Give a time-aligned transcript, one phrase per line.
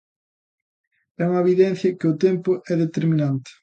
[1.21, 3.51] É unha evidencia que o tempo é determinante.